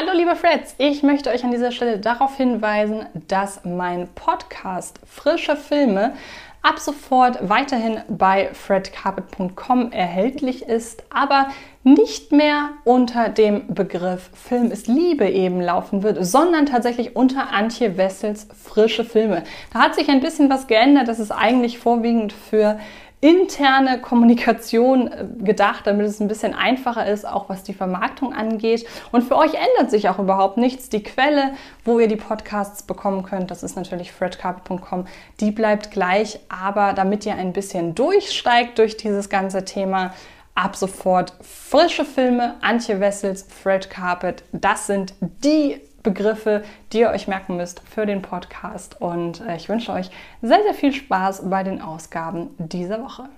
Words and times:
Hallo 0.00 0.16
liebe 0.16 0.34
Freds, 0.34 0.74
ich 0.78 1.02
möchte 1.02 1.28
euch 1.28 1.44
an 1.44 1.50
dieser 1.50 1.72
Stelle 1.72 1.98
darauf 1.98 2.34
hinweisen, 2.34 3.04
dass 3.28 3.66
mein 3.66 4.08
Podcast 4.14 4.98
Frische 5.04 5.56
Filme 5.56 6.14
ab 6.62 6.78
sofort 6.78 7.50
weiterhin 7.50 8.00
bei 8.08 8.48
fredcarpet.com 8.54 9.92
erhältlich 9.92 10.62
ist, 10.62 11.04
aber 11.10 11.48
nicht 11.84 12.32
mehr 12.32 12.70
unter 12.84 13.28
dem 13.28 13.74
Begriff 13.74 14.30
Film 14.32 14.70
ist 14.70 14.86
Liebe 14.86 15.28
eben 15.28 15.60
laufen 15.60 16.02
wird, 16.02 16.24
sondern 16.24 16.64
tatsächlich 16.64 17.14
unter 17.14 17.52
Antje 17.52 17.98
Wessels 17.98 18.48
frische 18.58 19.04
Filme. 19.04 19.42
Da 19.74 19.80
hat 19.80 19.96
sich 19.96 20.08
ein 20.08 20.20
bisschen 20.20 20.48
was 20.48 20.66
geändert. 20.66 21.08
Das 21.08 21.18
ist 21.18 21.30
eigentlich 21.30 21.78
vorwiegend 21.78 22.32
für 22.32 22.78
interne 23.20 24.00
Kommunikation 24.00 25.08
äh, 25.08 25.26
gedacht, 25.42 25.86
damit 25.86 26.06
es 26.06 26.20
ein 26.20 26.28
bisschen 26.28 26.54
einfacher 26.54 27.06
ist, 27.06 27.26
auch 27.26 27.48
was 27.48 27.62
die 27.62 27.74
Vermarktung 27.74 28.32
angeht. 28.32 28.86
Und 29.12 29.22
für 29.22 29.36
euch 29.36 29.52
ändert 29.54 29.90
sich 29.90 30.08
auch 30.08 30.18
überhaupt 30.18 30.56
nichts. 30.56 30.88
Die 30.88 31.02
Quelle, 31.02 31.52
wo 31.84 31.98
ihr 31.98 32.08
die 32.08 32.16
Podcasts 32.16 32.82
bekommen 32.82 33.22
könnt, 33.22 33.50
das 33.50 33.62
ist 33.62 33.76
natürlich 33.76 34.12
fredcarpet.com, 34.12 35.06
die 35.40 35.50
bleibt 35.50 35.90
gleich. 35.90 36.40
Aber 36.48 36.94
damit 36.94 37.26
ihr 37.26 37.34
ein 37.34 37.52
bisschen 37.52 37.94
durchsteigt 37.94 38.78
durch 38.78 38.96
dieses 38.96 39.28
ganze 39.28 39.64
Thema, 39.64 40.12
ab 40.54 40.76
sofort 40.76 41.32
frische 41.40 42.04
Filme, 42.04 42.56
Antje 42.60 43.00
Wessels, 43.00 43.46
Fred 43.48 43.88
Carpet, 43.88 44.44
das 44.52 44.86
sind 44.86 45.14
die 45.20 45.80
Begriffe, 46.02 46.62
die 46.92 47.00
ihr 47.00 47.10
euch 47.10 47.28
merken 47.28 47.56
müsst 47.56 47.80
für 47.88 48.06
den 48.06 48.22
Podcast. 48.22 49.00
Und 49.00 49.40
äh, 49.46 49.56
ich 49.56 49.68
wünsche 49.68 49.92
euch 49.92 50.10
sehr, 50.42 50.62
sehr 50.62 50.74
viel 50.74 50.92
Spaß 50.92 51.48
bei 51.48 51.62
den 51.62 51.80
Ausgaben 51.80 52.50
dieser 52.58 53.02
Woche. 53.02 53.28